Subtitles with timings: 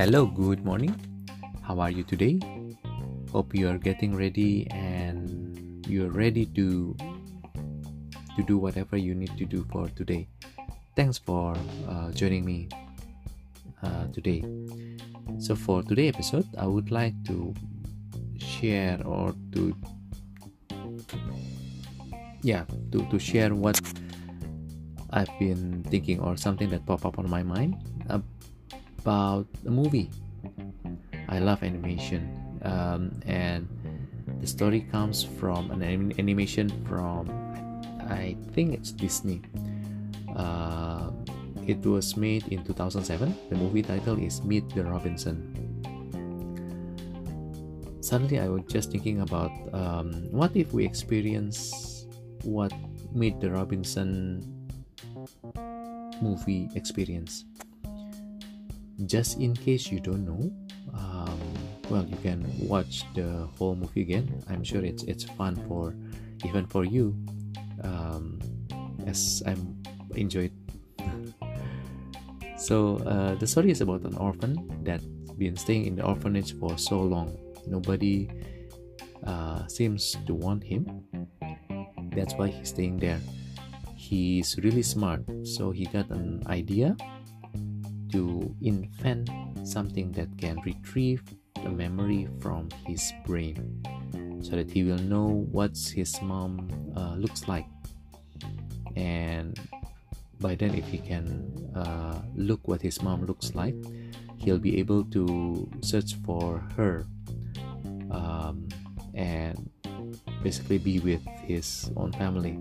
[0.00, 0.96] Hello, good morning.
[1.60, 2.40] How are you today?
[3.30, 6.96] Hope you are getting ready and you're ready to
[8.34, 10.26] to do whatever you need to do for today.
[10.96, 11.54] Thanks for
[11.86, 12.70] uh, joining me
[13.82, 14.42] uh, today.
[15.36, 17.52] So for today episode, I would like to
[18.38, 19.76] share or to
[22.40, 23.76] yeah to, to share what
[25.10, 27.76] I've been thinking or something that pop up on my mind
[29.00, 30.10] about a movie.
[31.28, 32.28] I love animation,
[32.62, 33.64] um, and
[34.40, 37.32] the story comes from an anim- animation from
[38.10, 39.40] I think it's Disney.
[40.36, 41.10] Uh,
[41.66, 43.32] it was made in 2007.
[43.48, 45.38] The movie title is Meet the Robinson.
[48.00, 52.04] Suddenly, I was just thinking about um, what if we experience
[52.42, 52.72] what
[53.14, 54.42] Meet the Robinson
[56.20, 57.44] movie experience
[59.06, 60.52] just in case you don't know
[60.94, 61.38] um,
[61.88, 64.42] well you can watch the whole movie again.
[64.48, 65.94] I'm sure it's it's fun for
[66.44, 67.16] even for you.
[67.82, 68.38] Um,
[69.06, 69.80] as i'm
[70.14, 70.52] enjoyed
[72.56, 75.04] so uh, the story is about an orphan that's
[75.38, 77.32] been staying in the orphanage for so long.
[77.66, 78.28] Nobody
[79.24, 80.84] uh, seems to want him.
[82.12, 83.20] That's why he's staying there.
[83.96, 86.94] He's really smart so he got an idea
[88.12, 89.30] to invent
[89.64, 91.22] something that can retrieve
[91.62, 93.82] the memory from his brain
[94.42, 97.66] so that he will know what his mom uh, looks like.
[98.96, 99.58] And
[100.40, 103.76] by then if he can uh, look what his mom looks like
[104.40, 107.04] he'll be able to search for her
[108.10, 108.66] um,
[109.14, 109.70] and
[110.42, 112.56] basically be with his own family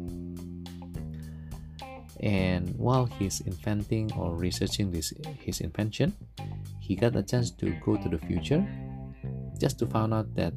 [2.20, 6.14] and while he's inventing or researching this his invention
[6.80, 8.66] he got a chance to go to the future
[9.59, 10.53] just to find out that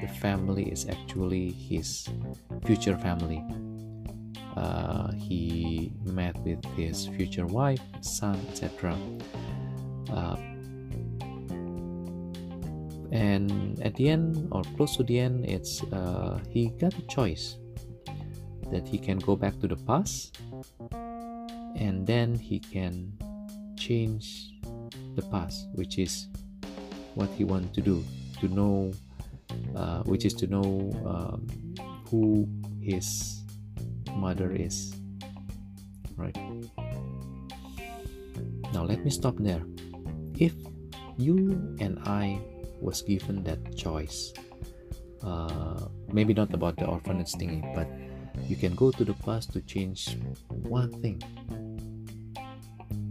[0.00, 2.08] the family is actually his
[2.66, 3.42] future family.
[4.56, 8.94] Uh, he met with his future wife son etc
[10.12, 10.36] uh,
[13.12, 17.56] and at the end or close to the end it's uh, he got a choice
[18.72, 20.40] that he can go back to the past
[21.76, 23.12] and then he can
[23.76, 24.56] change
[25.14, 26.28] the past which is
[27.14, 28.02] what he wants to do
[28.40, 28.90] to know
[29.76, 31.46] uh, which is to know um,
[32.08, 32.48] who
[32.80, 33.42] his
[34.16, 34.96] mother is.
[36.16, 36.36] Right.
[38.72, 39.62] Now let me stop there.
[40.38, 40.54] If
[41.18, 42.40] you and i
[42.80, 44.32] was given that choice
[45.22, 47.86] uh, maybe not about the orphanage thingy but
[48.48, 50.16] you can go to the past to change
[50.48, 51.22] one thing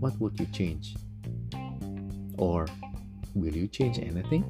[0.02, 0.96] what would you change?
[2.38, 2.68] Or
[3.36, 4.44] will you change anything?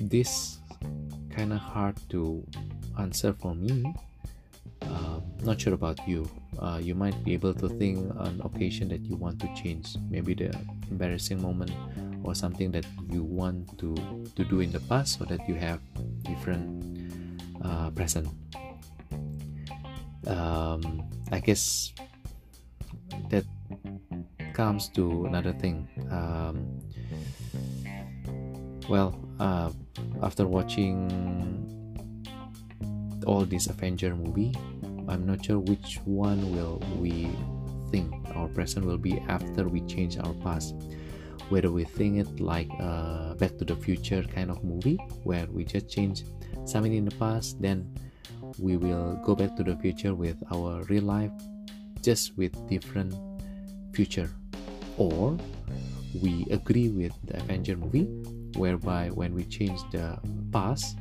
[0.00, 0.58] This
[1.30, 2.44] kind of hard to
[2.98, 3.94] answer for me.
[4.82, 6.28] Uh, not sure about you.
[6.58, 10.34] Uh, you might be able to think an occasion that you want to change, maybe
[10.34, 10.52] the
[10.90, 11.72] embarrassing moment
[12.22, 13.94] or something that you want to
[14.36, 15.80] to do in the past, so that you have
[16.24, 16.97] different
[17.64, 18.28] uh, present
[20.28, 21.92] um, I guess
[23.30, 23.44] that
[24.52, 25.88] comes to another thing.
[26.10, 26.80] Um,
[28.88, 29.70] well, uh,
[30.22, 31.08] after watching
[33.26, 34.54] all this Avenger movie,
[35.08, 37.28] I'm not sure which one will we
[37.90, 40.74] think our present will be after we change our past.
[41.48, 45.64] Whether we think it like a Back to the Future kind of movie where we
[45.64, 46.24] just change
[46.64, 47.94] something in the past, then
[48.58, 51.30] we will go back to the future with our real life
[52.02, 53.14] just with different
[53.94, 54.30] future.
[54.96, 55.38] Or
[56.22, 58.06] we agree with the avenger movie
[58.56, 60.18] whereby when we change the
[60.52, 60.96] past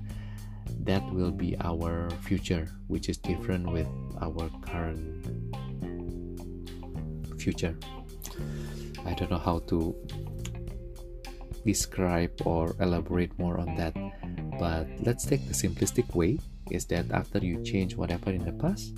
[0.84, 3.88] that will be our future which is different with
[4.22, 5.26] our current
[7.40, 7.76] future
[9.08, 9.96] i don't know how to
[11.66, 13.94] describe or elaborate more on that
[14.60, 16.38] but let's take the simplistic way
[16.72, 18.94] is that after you change whatever in the past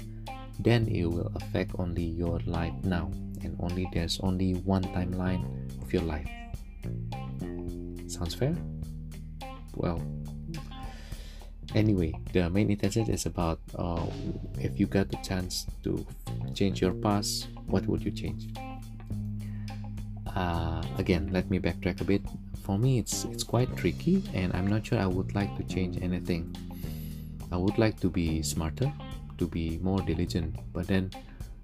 [0.59, 3.09] then it will affect only your life now
[3.43, 5.47] and only there's only one timeline
[5.81, 6.27] of your life.
[8.07, 8.55] Sounds fair?
[9.75, 10.01] Well
[11.75, 14.03] anyway the main intention is about uh,
[14.57, 16.03] if you got the chance to
[16.55, 18.49] change your past what would you change
[20.39, 22.23] uh, again let me backtrack a bit.
[22.63, 26.01] For me it's it's quite tricky and i'm not sure i would like to change
[26.01, 26.55] anything.
[27.51, 28.93] I would like to be smarter,
[29.37, 31.09] to be more diligent, but then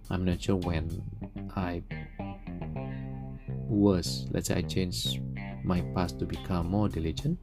[0.10, 0.90] I'm not sure when
[1.56, 1.84] I
[3.68, 5.20] was let's say i change
[5.64, 7.40] my past to become more diligent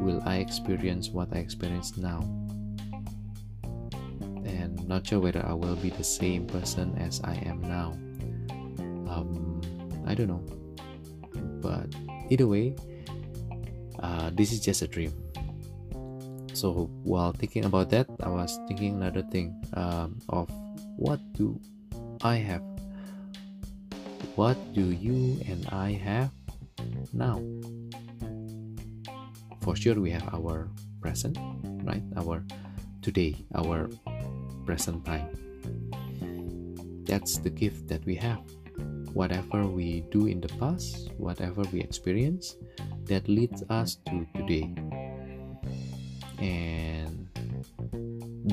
[0.00, 2.20] will i experience what i experience now?
[4.44, 7.92] And not sure whether i will be the same person as i am now
[10.06, 10.44] i don't know.
[11.62, 11.94] But
[12.30, 12.76] either way
[14.02, 15.12] uh, this is just a dream.
[16.52, 20.48] So while thinking about that i was thinking another thing um, of
[20.96, 21.58] what do
[22.22, 22.62] i have?
[24.34, 26.30] What do you and i have
[27.12, 27.40] now?
[29.62, 30.68] For sure we have our
[31.00, 31.38] present
[31.84, 32.02] right?
[32.16, 32.44] Our
[33.02, 33.90] today our
[34.64, 35.26] present time.
[37.04, 38.40] That's the gift that we have
[39.12, 42.56] whatever we do in the past whatever we experience
[43.04, 44.72] that leads us to today.
[46.38, 47.28] And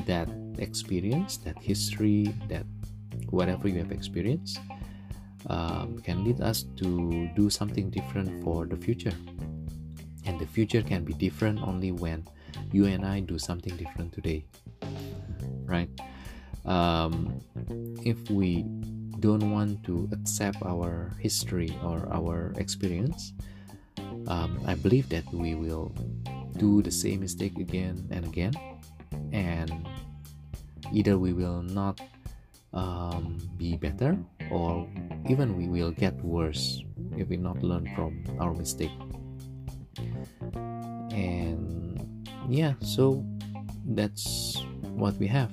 [0.06, 0.28] that
[0.58, 2.64] experience that history that
[3.30, 4.60] whatever you have experienced
[5.48, 9.14] um, can lead us to do something different for the future.
[10.26, 12.26] And the future can be different only when
[12.72, 14.44] you and i do something different today.
[15.64, 15.88] Right?
[16.66, 17.40] Um,
[18.04, 18.64] if we
[19.20, 23.32] don't want to accept our history or our experience
[24.26, 25.92] um, i believe that we will
[26.60, 28.52] do the same mistake again and again.
[29.32, 29.88] And
[30.92, 32.00] either we will not
[32.72, 34.16] um, be better
[34.50, 34.86] or
[35.28, 36.84] even we will get worse
[37.16, 38.92] if we not learn from our mistake.
[41.10, 43.24] And yeah so
[43.96, 45.50] that's what we have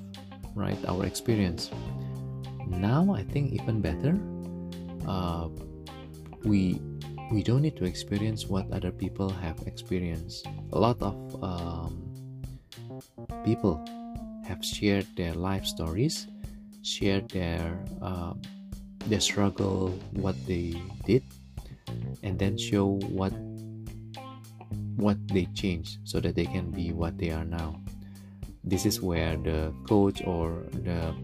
[0.57, 0.77] right?
[0.87, 1.69] Our experience
[2.69, 4.17] now i think even better
[5.07, 5.47] uh,
[6.43, 6.79] we
[7.31, 12.03] we don't need to experience what other people have experienced a lot of um,
[13.43, 13.83] people
[14.45, 16.27] have shared their life stories
[16.87, 18.33] shared their uh,
[19.07, 21.23] their struggle, what they did,
[22.23, 23.33] and then show what
[24.95, 27.79] what they changed so that they can be what they are now.
[28.63, 31.15] This is where the coach or the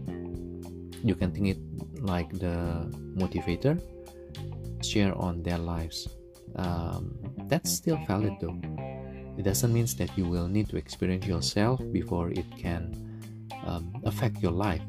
[1.04, 1.60] you can think it
[2.00, 3.78] like the motivator
[4.82, 6.08] share on their lives.
[6.56, 7.14] Um,
[7.46, 8.58] that's still valid though.
[9.38, 12.94] It doesn't mean that you will need to experience yourself before it can
[13.66, 14.82] um, affect your life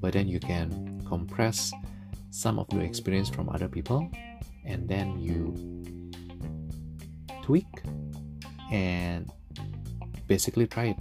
[0.00, 1.72] but then you can compress
[2.30, 4.10] some of your experience from other people
[4.64, 5.54] and then you
[7.42, 7.66] tweak
[8.70, 9.30] and
[10.26, 10.96] basically try it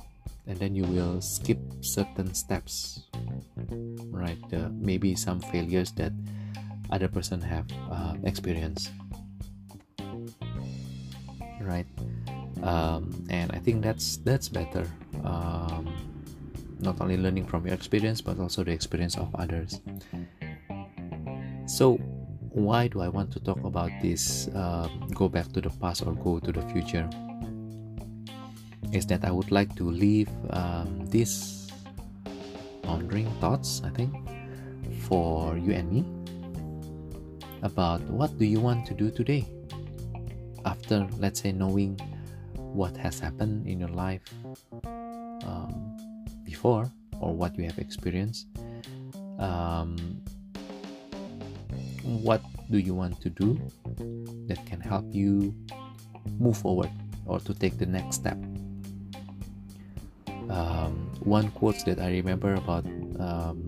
[0.48, 3.04] and then you will skip certain steps
[4.10, 4.40] right?
[4.54, 6.12] Uh, maybe some failures that
[6.90, 8.92] other person have uh, experienced
[11.62, 11.88] right?
[12.64, 14.88] Um, and i think that's that's better.
[15.24, 15.94] Um,
[16.80, 19.82] not only learning from your experience but also the experience of others.
[21.68, 22.00] So
[22.58, 26.14] why do i want to talk about this uh, go back to the past or
[26.14, 27.08] go to the future
[28.92, 31.72] is that i would like to leave um, these
[32.84, 34.14] pondering thoughts i think
[35.08, 36.06] for you and me
[37.64, 39.46] about what do you want to do today
[40.66, 42.00] after let's say knowing
[42.56, 44.22] what has happened in your life
[45.46, 45.96] um,
[46.44, 46.90] before
[47.20, 48.48] or what you have experienced
[49.40, 49.96] um,
[52.04, 52.42] what
[52.72, 53.60] do you want to do
[54.48, 55.54] that can help you
[56.40, 56.90] move forward
[57.26, 58.38] or to take the next step
[60.50, 62.86] um, one quote that i remember about
[63.20, 63.68] um,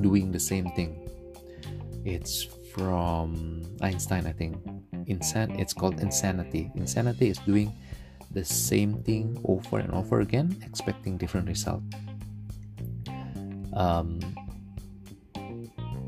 [0.00, 1.08] doing the same thing
[2.04, 4.56] it's from einstein i think
[5.06, 7.72] Insan- it's called insanity insanity is doing
[8.32, 11.82] the same thing over and over again, expecting different result.
[13.74, 14.20] Um,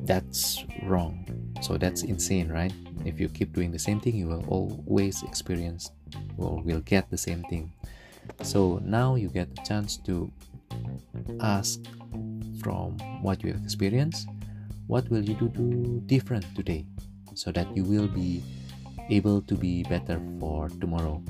[0.02, 1.24] that's wrong.
[1.62, 2.72] So that's insane, right?
[3.04, 5.90] If you keep doing the same thing, you will always experience
[6.36, 7.72] or will get the same thing.
[8.42, 10.30] So now you get a chance to
[11.40, 11.80] ask
[12.62, 14.28] from what you have experienced,
[14.86, 16.86] what will you do, different today
[17.34, 18.42] so that you will be
[19.08, 21.22] able to be better for tomorrow.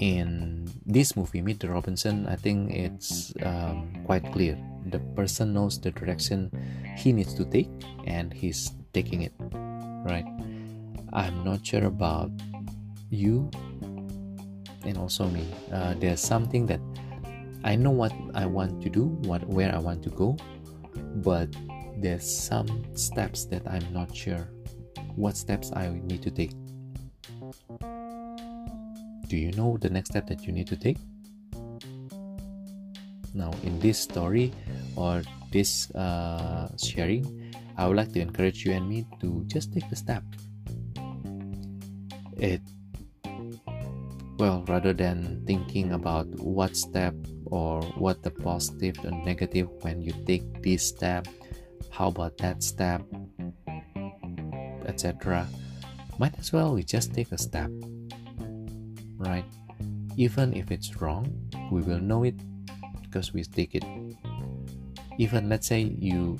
[0.00, 4.56] in this movie meet the robinson i think it's um, quite clear
[4.88, 6.50] the person knows the direction
[6.96, 7.68] he needs to take
[8.06, 9.32] and he's taking it
[10.08, 10.24] right
[11.12, 12.32] i'm not sure about
[13.10, 13.50] you
[14.84, 16.80] and also me uh, there's something that
[17.64, 20.36] i know what i want to do what where i want to go
[21.16, 21.48] but
[21.98, 24.48] there's some steps that i'm not sure
[25.16, 26.52] what steps i need to take
[29.30, 30.98] do you know the next step that you need to take?
[33.32, 34.52] Now, in this story
[34.96, 39.88] or this uh, sharing, I would like to encourage you and me to just take
[39.88, 40.24] the step.
[42.36, 42.60] It
[44.40, 47.12] well, rather than thinking about what step
[47.44, 51.28] or what the positive and negative when you take this step,
[51.90, 53.04] how about that step,
[54.86, 55.46] etc.
[56.18, 57.70] Might as well we just take a step,
[59.18, 59.44] right?
[60.16, 61.28] Even if it's wrong,
[61.70, 62.40] we will know it
[63.02, 63.84] because we take it.
[65.18, 66.38] Even let's say you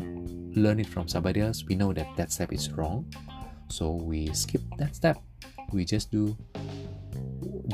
[0.57, 3.05] learn it from somebody else, we know that that step is wrong,
[3.69, 5.21] so we skip that step.
[5.71, 6.35] We just do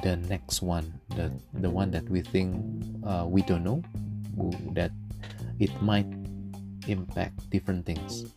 [0.02, 2.56] the next one, the the one that we think
[3.04, 3.82] uh, we don't know,
[4.74, 4.90] that
[5.58, 6.06] it might
[6.86, 8.32] impact different things,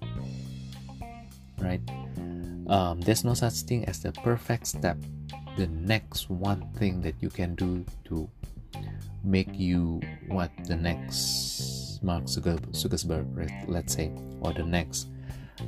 [1.59, 1.81] right?
[2.67, 4.97] Um, there's no such thing as the perfect step.
[5.57, 8.29] The next one thing that you can do to
[9.23, 14.11] make you what the next Mark Zuckerberg, let's say,
[14.41, 15.07] or the next,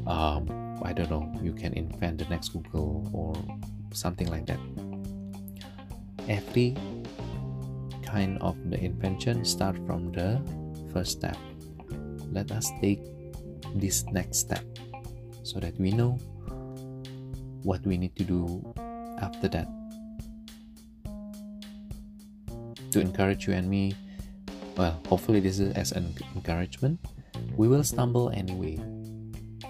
[0.08, 3.36] um, I don't know, you can invent the next Google or
[3.94, 4.60] something like that.
[6.32, 6.80] Every
[8.08, 10.40] kind of the invention start from the
[10.96, 11.36] first step.
[12.32, 13.04] Let us take
[13.76, 14.64] this next step
[15.44, 16.16] so that we know
[17.68, 18.64] what we need to do
[19.20, 19.68] after that.
[22.96, 23.92] To encourage you and me,
[24.80, 27.00] well, hopefully, this is as an encouragement.
[27.60, 28.80] We will stumble anyway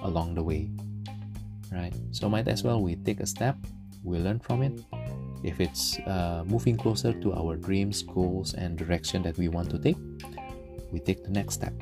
[0.06, 0.70] along the way,
[1.74, 1.94] right?
[2.12, 3.58] So, might as well we take a step,
[4.04, 4.78] we learn from it.
[5.44, 9.80] If it's uh, moving closer to our dreams, goals, and direction that we want to
[9.80, 9.98] take,
[10.92, 11.74] we take the next step.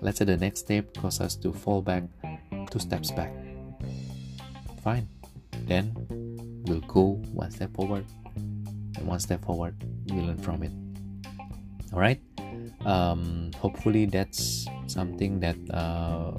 [0.00, 2.04] Let's say the next step causes us to fall back
[2.70, 3.32] two steps back.
[4.82, 5.08] Fine.
[5.66, 5.94] Then
[6.66, 9.76] we'll go one step forward and one step forward
[10.08, 10.72] we learn from it.
[11.92, 12.20] All right
[12.84, 16.32] um, hopefully that's something that uh,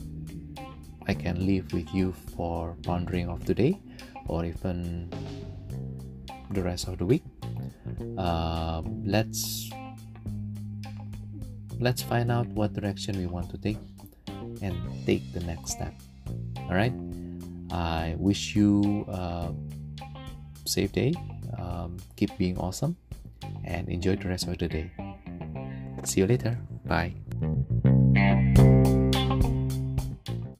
[1.07, 3.79] i can leave with you for pondering of today
[4.27, 5.09] or even
[6.53, 7.23] the rest of the week
[8.17, 9.69] uh, let's
[11.79, 13.79] let's find out what direction we want to take
[14.61, 15.93] and take the next step
[16.69, 16.93] all right
[17.73, 19.49] I wish you a
[20.65, 21.13] safe day.
[21.57, 22.95] Um, keep being awesome
[23.65, 24.91] and enjoy the rest of the day.
[26.03, 26.57] See you later.
[26.85, 27.15] Bye.